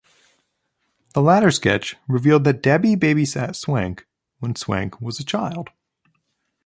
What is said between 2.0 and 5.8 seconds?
revealed that Debbie babysat Swank when Swank was a child.